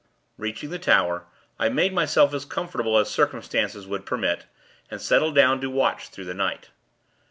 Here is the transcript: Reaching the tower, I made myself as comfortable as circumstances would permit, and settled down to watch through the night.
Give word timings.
Reaching 0.39 0.71
the 0.71 0.79
tower, 0.79 1.27
I 1.59 1.69
made 1.69 1.93
myself 1.93 2.33
as 2.33 2.43
comfortable 2.43 2.97
as 2.97 3.07
circumstances 3.07 3.85
would 3.85 4.03
permit, 4.03 4.45
and 4.89 4.99
settled 4.99 5.35
down 5.35 5.61
to 5.61 5.69
watch 5.69 6.09
through 6.09 6.25
the 6.25 6.33
night. 6.33 6.69